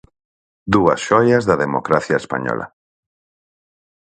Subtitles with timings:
[0.73, 2.65] Dúas xoias da Democracia española.